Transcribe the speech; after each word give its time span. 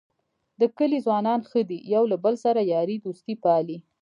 د 0.59 0.61
کلي 0.77 0.99
ځوانان 1.05 1.39
ښه 1.49 1.61
دي 1.69 1.77
یو 1.93 2.03
له 2.11 2.17
بل 2.23 2.35
سره 2.45 2.59
یارۍ 2.73 2.97
دوستۍ 3.05 3.35
پالي. 3.43 3.77